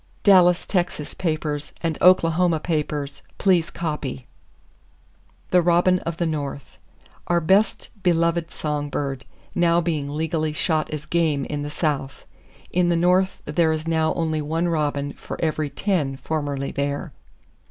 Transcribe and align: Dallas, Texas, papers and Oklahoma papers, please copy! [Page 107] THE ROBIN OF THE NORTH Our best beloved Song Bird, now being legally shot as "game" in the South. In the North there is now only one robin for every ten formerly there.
Dallas, 0.23 0.65
Texas, 0.65 1.13
papers 1.13 1.73
and 1.83 1.95
Oklahoma 2.01 2.59
papers, 2.59 3.21
please 3.37 3.69
copy! 3.69 4.25
[Page 5.51 5.51
107] 5.51 5.51
THE 5.51 5.61
ROBIN 5.61 5.99
OF 5.99 6.17
THE 6.17 6.25
NORTH 6.25 6.77
Our 7.27 7.39
best 7.39 7.89
beloved 8.01 8.49
Song 8.49 8.89
Bird, 8.89 9.25
now 9.53 9.79
being 9.79 10.09
legally 10.09 10.53
shot 10.53 10.89
as 10.89 11.05
"game" 11.05 11.45
in 11.45 11.61
the 11.61 11.69
South. 11.69 12.25
In 12.71 12.89
the 12.89 12.95
North 12.95 13.43
there 13.45 13.71
is 13.71 13.87
now 13.87 14.11
only 14.15 14.41
one 14.41 14.67
robin 14.67 15.13
for 15.13 15.39
every 15.39 15.69
ten 15.69 16.17
formerly 16.17 16.71
there. 16.71 17.13